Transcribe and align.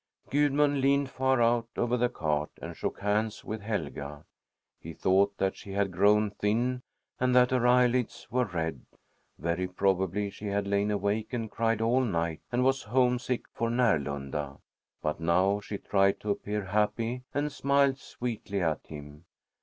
Gudmund 0.31 0.81
leaned 0.81 1.11
far 1.11 1.43
out 1.43 1.67
over 1.77 1.95
the 1.95 2.09
cart 2.09 2.49
and 2.59 2.75
shook 2.75 3.01
hands 3.01 3.45
with 3.45 3.61
Helga. 3.61 4.25
He 4.79 4.93
thought 4.93 5.37
that 5.37 5.55
she 5.55 5.73
had 5.73 5.91
grown 5.91 6.31
thin 6.31 6.81
and 7.19 7.35
that 7.35 7.51
her 7.51 7.67
eyelids 7.67 8.25
were 8.31 8.45
red. 8.45 8.83
Very 9.37 9.67
probably 9.67 10.31
she 10.31 10.47
had 10.47 10.65
lain 10.65 10.89
awake 10.89 11.33
and 11.33 11.51
cried 11.51 11.81
all 11.81 12.01
night 12.01 12.41
and 12.51 12.63
was 12.63 12.81
homesick 12.81 13.43
for 13.53 13.69
Närlunda. 13.69 14.57
But 15.03 15.19
now 15.19 15.59
she 15.59 15.77
tried 15.77 16.19
to 16.21 16.31
appear 16.31 16.65
happy 16.65 17.21
and 17.31 17.51
smiled 17.51 17.99
sweetly 17.99 18.59
at 18.59 18.87
him. 18.87 19.25